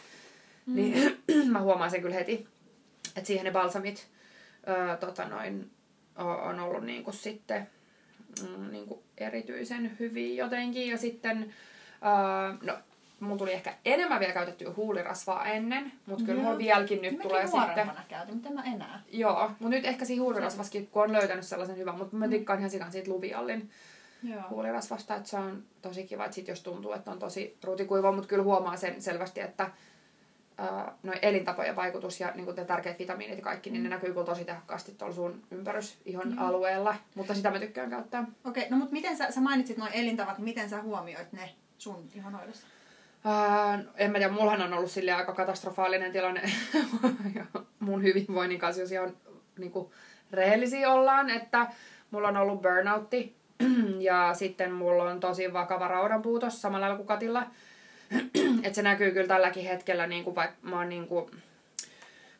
[0.66, 0.74] mm.
[0.74, 2.46] niin mä huomaan sen kyllä heti,
[3.16, 4.06] että siihen ne balsamit
[4.68, 5.70] öö, tota noin,
[6.18, 7.68] o- on ollut niinku sitten
[8.42, 10.88] mm, niinku erityisen hyviä jotenkin.
[10.88, 11.54] Ja sitten,
[12.04, 12.78] öö, no,
[13.20, 17.46] mulla tuli ehkä enemmän vielä käytettyä huulirasvaa ennen, mutta kyllä mulla vieläkin nyt Mäkin tulee
[17.46, 17.90] sitten...
[18.08, 19.02] käytin, mutta en mä enää.
[19.08, 22.70] Joo, mutta nyt ehkä siinä huulirasvaskin, kun on löytänyt sellaisen hyvän, mutta mä tikkaan ihan
[22.70, 23.70] sikan siitä Luviallin
[24.22, 24.42] Joo.
[24.50, 28.28] huulirasvasta, että se on tosi kiva, että sit jos tuntuu, että on tosi rutikuiva, mutta
[28.28, 29.70] kyllä huomaa sen selvästi, että
[30.58, 34.26] ää, noi elintapojen vaikutus ja niin ne tärkeät vitamiinit ja kaikki, niin ne näkyy kyllä
[34.26, 36.46] tosi tehokkaasti tuolla sun ympärys ihon Joo.
[36.46, 38.24] alueella, mutta sitä mä tykkään käyttää.
[38.44, 42.08] Okei, no mutta miten sä, sä mainitsit noin elintavat, niin miten sä huomioit ne sun
[42.14, 42.66] ihonhoidossa?
[43.24, 46.42] Ää, en mä tiedä, mullahan on ollut sille aika katastrofaalinen tilanne
[47.34, 47.44] ja
[47.80, 49.16] mun hyvinvoinnin kanssa, jos ihan
[49.58, 49.90] niin kuin,
[50.30, 51.66] rehellisiä ollaan, että
[52.10, 53.36] mulla on ollut burnoutti
[54.10, 57.46] ja sitten mulla on tosi vakava raudanpuutos samalla lailla kuin Katilla.
[58.62, 61.30] että se näkyy kyllä tälläkin hetkellä, niin kuin, vaikka mä oon niin kuin,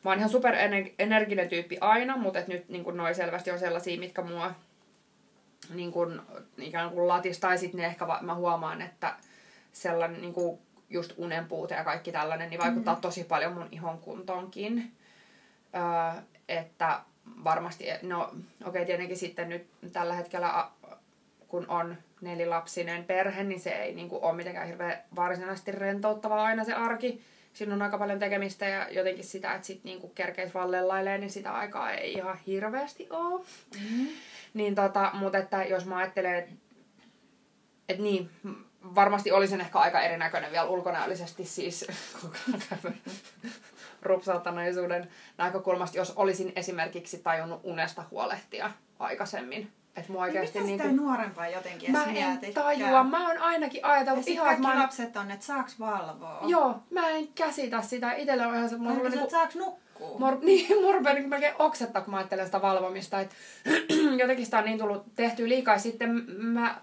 [0.03, 0.55] Mä oon ihan super
[0.99, 4.53] energinen tyyppi aina, mutta et nyt niin noi selvästi on sellaisia, mitkä mua
[5.73, 6.21] niin kun,
[6.57, 7.49] ikään kuin latistaa.
[7.49, 9.13] Tai sitten ehkä mä huomaan, että
[9.73, 10.59] sellainen niin kuin
[10.91, 13.01] just unen puute ja kaikki tällainen, niin vaikuttaa mm-hmm.
[13.01, 14.91] tosi paljon mun ihon kuntoonkin.
[15.75, 16.99] Öö, että
[17.43, 20.67] varmasti, no okei okay, tietenkin sitten nyt tällä hetkellä,
[21.47, 26.63] kun on nelilapsinen perhe, niin se ei niin kuin, ole mitenkään hirveän varsinaisesti rentouttavaa aina
[26.63, 27.21] se arki.
[27.53, 31.53] Siinä on aika paljon tekemistä ja jotenkin sitä, että sit niin kerkeisi vallellailee, niin sitä
[31.53, 33.45] aikaa ei ihan hirveästi ole.
[33.89, 34.07] Mm.
[34.53, 36.51] Niin tota, mutta että jos mä ajattelen, että
[37.89, 38.29] et niin,
[38.95, 41.87] varmasti olisin ehkä aika erinäköinen vielä ulkonäöllisesti siis
[44.01, 49.71] rupsautuneisuuden näkökulmasta, jos olisin esimerkiksi tajunnut unesta huolehtia aikaisemmin.
[49.95, 51.03] Että mua oikeasti Mitä niinku...
[51.03, 53.03] nuorempaa jotenkin Mä en tajua.
[53.03, 56.39] Mä oon ainakin Ja ajatellut ihan, että mä lapset on, että saaks valvoa?
[56.47, 58.13] Joo, mä en käsitä sitä.
[58.13, 58.77] Itellä on ihan se...
[58.77, 59.29] Mulla Mulla niinku...
[59.29, 60.19] saaks nukkua?
[60.19, 63.19] Mor, niin, mua rupeaa niin melkein oksettaa, kun mä ajattelen sitä valvomista.
[63.19, 63.35] Et,
[64.21, 65.77] jotenkin sitä on niin tullut tehtyä liikaa.
[65.77, 66.81] Sitten mä,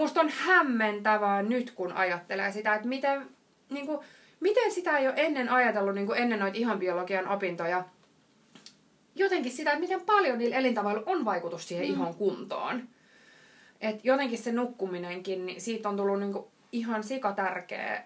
[0.00, 3.26] musta on hämmentävää nyt, kun ajattelee sitä, että miten,
[3.70, 3.98] niin kuin,
[4.40, 7.84] miten sitä ei ole ennen ajatellut, niin kuin ennen noita ihan biologian opintoja.
[9.14, 11.92] Jotenkin sitä, että miten paljon niillä elintavoilla on vaikutus siihen mm.
[11.92, 12.88] ihon kuntoon.
[13.80, 18.04] Et jotenkin se nukkuminenkin, niin siitä on tullut niin kuin ihan sikatärkeä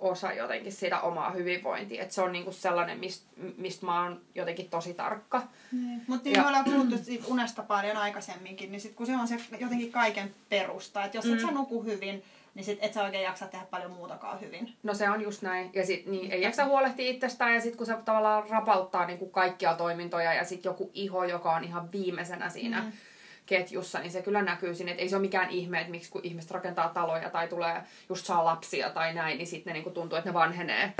[0.00, 2.02] osa jotenkin sitä omaa hyvinvointia.
[2.02, 3.26] Että se on niinku sellainen, mistä
[3.56, 5.42] mist mä oon jotenkin tosi tarkka.
[5.72, 6.02] Niin.
[6.06, 9.28] Mutta niin Ja- me ollaan puhuttu siitä unesta paljon aikaisemminkin, niin sit kun se on
[9.28, 11.38] se jotenkin kaiken perusta, että jos et Mm.
[11.38, 12.22] sä nuku hyvin,
[12.54, 14.74] niin sit et sä oikein jaksa tehdä paljon muutakaan hyvin.
[14.82, 15.70] No se on just näin.
[15.74, 19.30] Ja sit niin, ei jaksa huolehtia itsestään ja sitten kun se tavallaan rapauttaa niin kuin
[19.30, 22.84] kaikkia toimintoja ja sitten joku iho, joka on ihan viimeisenä siinä Mm.
[22.86, 22.92] mm.
[23.46, 24.92] Ketjussa, niin se kyllä näkyy sinne.
[24.92, 28.26] Että ei se ole mikään ihme, että miksi kun ihmiset rakentaa taloja tai tulee just
[28.26, 30.92] saa lapsia tai näin, niin sitten ne niin kuin tuntuu, että ne vanhenee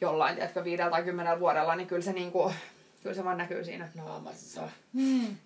[0.00, 2.54] jollain, tiedätkö, viidellä tai kymmenellä vuodella, niin kyllä se, niin kuin,
[3.02, 4.62] kyllä se vaan näkyy siinä naamassa.
[4.92, 5.36] Mm.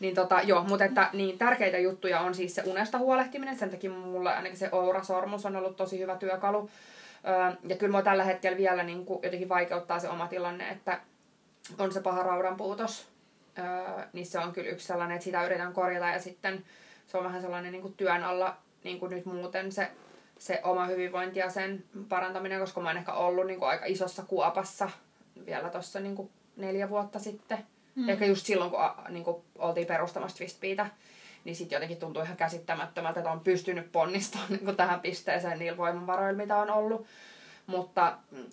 [0.00, 3.58] Niin tota, joo, mutta että niin tärkeitä juttuja on siis se unesta huolehtiminen.
[3.58, 6.70] Sen takia mulle ainakin se Oura-sormus on ollut tosi hyvä työkalu.
[7.28, 11.00] Öö, ja kyllä mua tällä hetkellä vielä niin kuin, jotenkin vaikeuttaa se oma tilanne, että
[11.78, 13.11] on se paha raudanpuutos.
[13.58, 16.64] Öö, niin se on kyllä yksi sellainen, että sitä yritän korjata ja sitten
[17.06, 19.90] se on vähän sellainen niin kuin työn alla niin kuin nyt muuten se,
[20.38, 24.22] se oma hyvinvointi ja sen parantaminen, koska mä oon ehkä ollut niin kuin aika isossa
[24.22, 24.90] kuopassa
[25.46, 27.58] vielä tuossa niin kuin neljä vuotta sitten.
[27.94, 28.08] Mm.
[28.08, 30.86] Ehkä just silloin, kun a, niin kuin oltiin perustamassa Twistbeata,
[31.44, 35.76] niin sitten jotenkin tuntui ihan käsittämättömältä, että on pystynyt ponnistamaan niin kuin tähän pisteeseen niillä
[35.76, 37.06] voimavaroilla, mitä on ollut.
[37.66, 38.44] Mutta mm,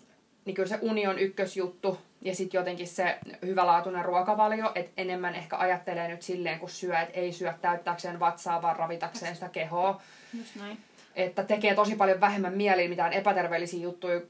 [0.50, 1.98] niin kyllä se uni on ykkösjuttu.
[2.22, 7.20] Ja sitten jotenkin se hyvälaatuinen ruokavalio, että enemmän ehkä ajattelee nyt silleen, kun syö, että
[7.20, 10.02] ei syö täyttääkseen vatsaa, vaan ravitakseen sitä kehoa.
[10.38, 10.78] Just näin.
[11.16, 14.22] Että tekee tosi paljon vähemmän mieliin mitään epäterveellisiä juttuja,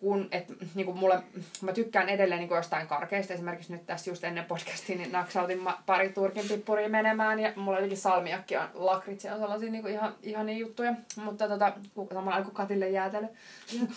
[0.00, 1.22] kun, että niin kuin mulle,
[1.62, 3.34] mä tykkään edelleen niin kuin jostain karkeista.
[3.34, 7.76] Esimerkiksi nyt tässä just ennen podcastia niin naksautin ma- pari turkin pippuria menemään ja mulla
[7.78, 10.94] jotenkin salmiakki on lakritsi on sellaisia niin kuin ihan, ihania juttuja.
[11.24, 11.72] Mutta tota,
[12.14, 13.26] samalla kuin Katille jäätelö.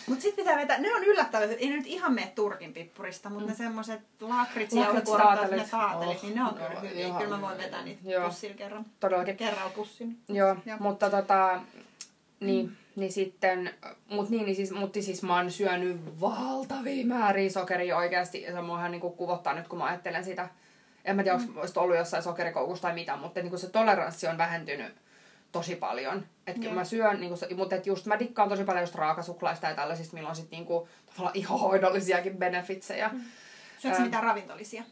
[0.07, 3.49] Mut sit pitää vetää, ne on yllättävää, ei ne nyt ihan mene turkin pippurista, mutta
[3.49, 5.69] ne semmoset lakritsiaukuorot, ne Lakritsitaatelit.
[5.71, 7.07] taatelit, Oh, niin ne on ne kyllä hyviä.
[7.07, 8.85] ihan Kyllä mä voin vetää niitä pussilla kerran.
[8.99, 9.37] Todellakin.
[9.37, 10.17] Kerralla pussin.
[10.29, 10.77] Joo, Joo.
[10.79, 11.61] mutta tota,
[12.39, 12.75] niin, mm.
[12.95, 13.73] Niin sitten,
[14.09, 18.61] mut niin, niin siis, mutta siis mä oon syönyt valtavia määriä sokeria oikeasti, ja se
[18.61, 20.49] muahan niinku kuvottaa nyt, kun mä ajattelen sitä,
[21.05, 21.69] en mä tiedä, onko mm.
[21.75, 24.95] ollut jossain sokerikoukussa tai mitä, mutta niinku se toleranssi on vähentynyt
[25.51, 26.25] tosi paljon.
[26.47, 26.73] Että Joo.
[26.73, 30.29] mä syön, niinku, mutta et just mä dikkaan tosi paljon just raakasuklaista ja tällaisista, millä
[30.29, 33.09] on sit niinku, tavallaan ihohoidollisiakin benefitsejä.
[33.13, 33.21] Mm.
[33.79, 34.05] Syötkö Ää.
[34.05, 34.83] mitään ravintolisia?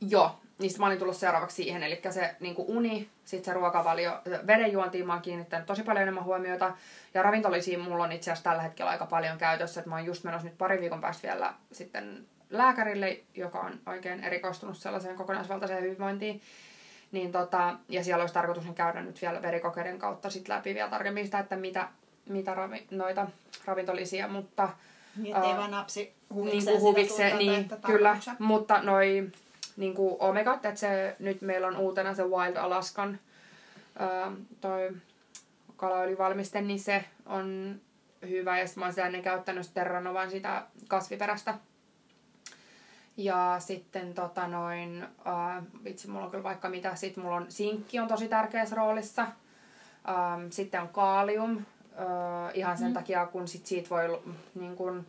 [0.00, 4.20] Joo, niin sit mä olin tullut seuraavaksi siihen, eli se niin uni, sitten se ruokavalio,
[4.46, 6.72] vedenjuontiin mä oon kiinnittänyt tosi paljon enemmän huomiota,
[7.14, 10.24] ja ravintolisiin mulla on itse asiassa tällä hetkellä aika paljon käytössä, että mä oon just
[10.24, 16.40] menossa nyt pari viikon päästä vielä sitten lääkärille, joka on oikein erikoistunut sellaiseen kokonaisvaltaiseen hyvinvointiin.
[17.12, 21.24] Niin tota, ja siellä olisi tarkoitus käydä nyt vielä verikokeiden kautta sit läpi vielä tarkemmin
[21.24, 21.88] sitä, että mitä,
[22.28, 23.26] mitä ravi, noita
[23.64, 24.68] ravintolisia, mutta
[25.16, 28.16] Niin, ettei Aa, vaan napsi niin huvikseen kuin sitä huvikseen, niin, kyllä.
[28.38, 29.30] Mutta noi
[29.78, 33.18] niin kuin omegat, että se, nyt meillä on uutena se Wild Alaskan
[33.98, 34.92] ää, toi
[35.76, 37.76] kalaöljyvalmiste, niin se on
[38.28, 38.58] hyvä.
[38.58, 41.54] Ja mä oon ennen käyttänyt Terranovan sitä kasviperäistä.
[43.16, 47.98] Ja sitten tota noin, ää, vitsi mulla on kyllä vaikka mitä, sitten mulla on sinkki
[47.98, 49.22] on tosi tärkeässä roolissa.
[49.22, 52.94] Ähm, sitten on kaalium, äh, ihan sen mm.
[52.94, 54.22] takia, kun sit siitä voi
[54.54, 55.06] niin kun,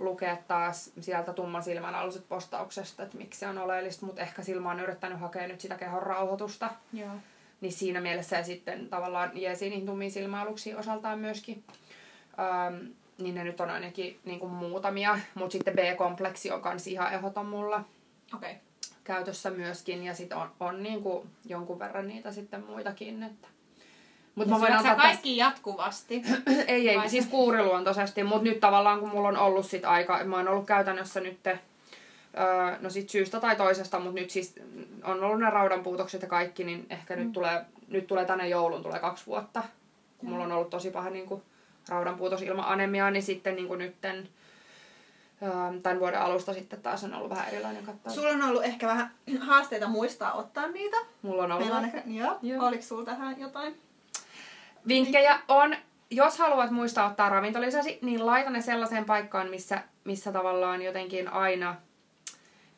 [0.00, 4.70] lukea taas sieltä tumman silmän aluset postauksesta, että miksi se on oleellista, mutta ehkä silmä
[4.70, 6.70] on yrittänyt hakea nyt sitä kehon rauhoitusta.
[6.92, 7.10] Joo.
[7.60, 11.64] Niin siinä mielessä ja sitten tavallaan jeesi niihin tummiin silmäaluksiin osaltaan myöskin.
[12.38, 12.86] Ähm,
[13.18, 17.46] niin ne nyt on ainakin niin kuin muutamia, mutta sitten B-kompleksi on kans ihan ehdoton
[17.46, 17.84] mulla
[18.34, 18.50] Okei.
[18.50, 18.62] Okay.
[19.04, 23.22] käytössä myöskin ja sitten on, on niin kuin jonkun verran niitä sitten muitakin.
[23.22, 23.48] Että.
[24.34, 26.22] Mut Ja mä voin sä antaa kaikki jatkuvasti.
[26.66, 30.24] ei, ei, Vai se- siis kuuriluontoisesti, mutta nyt tavallaan kun mulla on ollut sit aika,
[30.24, 31.56] mä oon ollut käytännössä nyt, öö,
[32.80, 34.54] no sit syystä tai toisesta, mutta nyt siis
[35.04, 37.22] on ollut ne raudanpuutokset ja kaikki, niin ehkä mm.
[37.22, 39.62] nyt, tulee, nyt tulee tänne joulun tulee kaksi vuotta,
[40.18, 41.42] kun mulla on ollut tosi paha niin kuin,
[41.88, 44.28] raudanpuutos ilman anemiaa, niin sitten niin kuin nytten,
[45.82, 48.14] tämän vuoden alusta sitten taas on ollut vähän erilainen kattaus.
[48.14, 49.10] Sulla on ollut ehkä vähän
[49.48, 50.96] haasteita muistaa ottaa niitä.
[51.22, 52.38] Mulla on ollut Meillä on ehkä, joo.
[52.42, 52.66] Joo.
[52.66, 53.80] Oliko sulla tähän jotain?
[54.88, 55.76] Vinkkejä on,
[56.10, 61.76] jos haluat muistaa ottaa ravintolisasi, niin laita ne sellaiseen paikkaan, missä, missä tavallaan jotenkin aina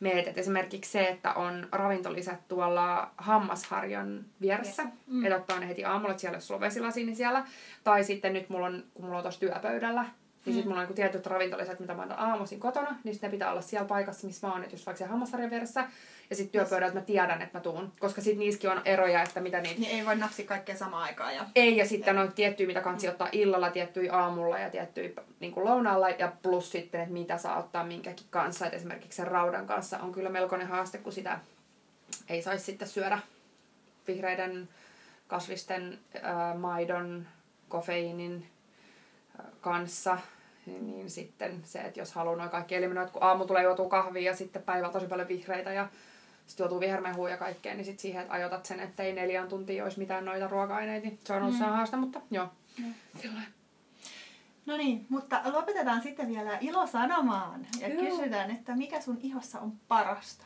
[0.00, 0.28] meet.
[0.28, 4.92] Et esimerkiksi se, että on ravintolisät tuolla hammasharjan vieressä, Yes.
[5.06, 5.24] mm.
[5.24, 7.44] että ottaa ne heti aamulla, että siellä jos sulla vesilasi, niin siellä.
[7.84, 10.04] Tai sitten nyt mulla on, kun mulla on tuossa työpöydällä,
[10.44, 10.56] niin mm.
[10.56, 13.60] sitten mulla on niinku tietyt ravintolisät, mitä mä otan aamuisin kotona, niin ne pitää olla
[13.60, 15.84] siellä paikassa, missä mä oon, että just vaikka siellä hammasharjan vieressä.
[16.30, 19.60] Ja sitten työpöydältä mä tiedän, että mä tuun, koska sitten niissäkin on eroja, että mitä
[19.60, 21.34] niitä Niin ei voi napsia kaikkea samaan aikaan.
[21.34, 21.46] Ja...
[21.54, 25.64] ei, ja sitten on tiettyjä, mitä kansi ottaa illalla, tiettyjä aamulla ja tiettyjä niin kuin
[25.64, 28.66] lounaalla, ja plus sitten, että mitä saa ottaa minkäkin kanssa.
[28.66, 31.38] Et esimerkiksi sen raudan kanssa on kyllä melkoinen haaste, kun sitä
[32.28, 33.18] ei saisi sitten syödä
[34.06, 34.68] vihreiden
[35.26, 37.26] kasvisten, ää, maidon,
[37.68, 38.46] kofeiinin
[39.60, 40.18] kanssa.
[40.66, 44.36] Niin sitten se, että jos haluaa noin kaikki eliminoit, kun aamu tulee juotua kahvia ja
[44.36, 45.88] sitten päivällä tosi paljon vihreitä ja
[46.46, 49.84] sitten joutuu vihermehua ja kaikkea, niin sitten siihen, että ajotat sen, että ei neljän tuntia
[49.84, 51.64] olisi mitään noita ruoka-aineita, niin se on ollut mm.
[51.64, 52.48] haaste, mutta joo.
[52.78, 52.94] Mm.
[53.20, 53.46] Sillain.
[54.66, 58.04] No niin, mutta lopetetaan sitten vielä ilosanomaan ja Joo.
[58.04, 60.44] kysytään, että mikä sun ihossa on parasta?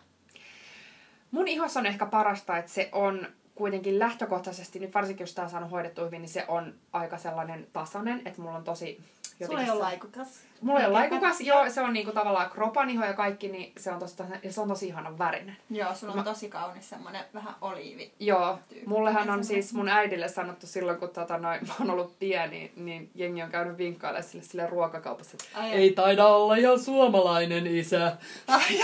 [1.31, 5.51] Mun ihossa on ehkä parasta, että se on kuitenkin lähtökohtaisesti, nyt varsinkin jos tää on
[5.51, 9.01] saanut hoidettua hyvin, niin se on aika sellainen tasainen, että mulla on tosi...
[9.47, 10.29] Sulla ei se- ole laikukas.
[10.61, 13.91] Mulla ei ole laikukas, joo, se on niinku tavallaan kropan iho ja kaikki, niin se
[13.93, 15.57] on tosi, ja se on tosi ihanan värinen.
[15.71, 18.13] Joo, sulla on Mä- tosi kaunis semmonen vähän oliivi.
[18.21, 18.87] Joo, Tyyppi.
[18.87, 23.11] mullehan on siis mun äidille sanottu silloin, kun tota, noin, mä oon ollut pieni, niin
[23.15, 28.17] jengi on käynyt vinkkailemaan sille, sille ruokakaupassa, että Ai ei taida olla ihan suomalainen isä.
[28.49, 28.81] Ai,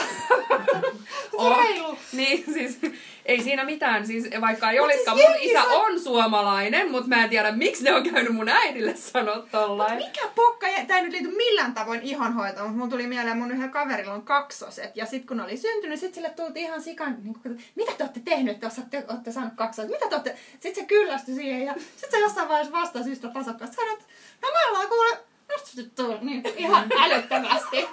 [1.38, 1.56] Oh.
[1.66, 1.98] reilu.
[2.12, 2.80] Niin, siis
[3.26, 7.24] ei siinä mitään, siis vaikka ei Mut olisikaan, siis mun isä on suomalainen, mutta mä
[7.24, 9.96] en tiedä, miksi ne on käynyt mun äidille sanoa tollain.
[9.96, 13.70] Mikä pokka, tämä ei nyt liity millään tavoin ihonhoitoon, mutta mun tuli mieleen, mun yhden
[13.70, 14.96] kaverilla on kaksoset.
[14.96, 18.20] Ja sitten kun oli syntynyt, sit sille tultiin ihan sikan, niin kuin, mitä te olette
[18.24, 19.90] tehnyt, jos olette, olette saanut kaksoset?
[19.90, 20.36] Mitä te olette?
[20.52, 23.76] Sitten se kyllästyi siihen ja sitten se jossain vaiheessa vastasi syystä tasokkaasti.
[23.76, 24.04] Sanoi, että
[24.42, 25.18] no me ollaan kuule,
[25.52, 27.88] nostettu niin, ihan älyttömästi.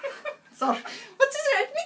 [0.60, 0.80] Sorry.
[1.10, 1.79] Mutta siis, että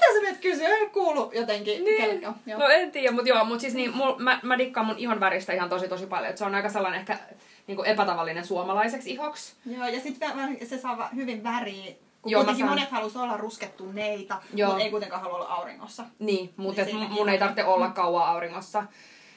[0.43, 0.67] menet kysyä?
[0.77, 1.97] Ei kuulu jotenkin Niin.
[2.01, 2.35] kellekään.
[2.45, 2.59] Joo.
[2.59, 5.53] No en tiedä, mutta joo, mutta siis niin, mul, mä, mä dikkaan mun ihon väristä
[5.53, 6.29] ihan tosi tosi paljon.
[6.29, 7.19] Et se on aika sellainen ehkä
[7.67, 9.53] niin kuin epätavallinen suomalaiseksi ihoksi.
[9.65, 10.31] Joo, ja sitten
[10.65, 11.91] se saa hyvin väriä.
[12.21, 14.69] Kun Joo, mä kuitenkin saan- monet halus olla ruskettuneita, Joo.
[14.69, 16.03] mutta ei kuitenkaan halua olla auringossa.
[16.19, 18.83] Niin, mutta Niin mun ei ihan- tarvitse olla kauan auringossa.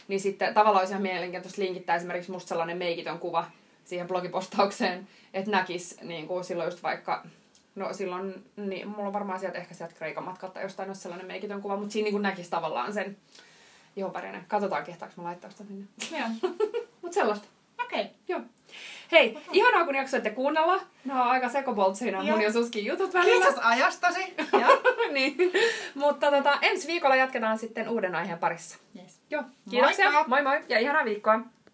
[0.08, 3.44] Niin sitten tavallaan olisi ihan mielenkiintoista linkittää esimerkiksi musta sellainen meikitön kuva
[3.84, 7.22] siihen blogipostaukseen, että näkis niin kuin silloin just vaikka,
[7.76, 11.62] no silloin, niin mulla on varmaan sieltä ehkä sieltä Kreikan matkalta jostain olisi sellainen meikitön
[11.62, 13.16] kuva, mutta siinä niin kuin näkisi tavallaan sen
[13.96, 14.44] ihonvärinen.
[14.48, 15.86] Katsotaan kehtaanko mä laittaa sitä sinne.
[16.18, 16.52] Joo.
[17.02, 17.48] Mutta sellaista.
[17.84, 18.00] Okei.
[18.00, 18.14] Okay.
[18.28, 18.40] Joo.
[19.12, 20.80] Hei, ihanaa kun jaksoitte kuunnella.
[21.04, 23.44] Nämä on aika sekopoltsina mun ja Suskin jutut välillä.
[23.46, 24.34] Kiitos ajastasi.
[24.60, 24.82] Joo.
[25.12, 25.36] niin.
[25.94, 28.78] Mutta tota, ensi viikolla jatketaan sitten uuden aiheen parissa.
[28.96, 29.20] Yes.
[29.30, 30.10] Joo, kiitoksia.
[30.10, 30.28] Moikka!
[30.28, 31.40] Moi moi ja ihanaa viikkoa.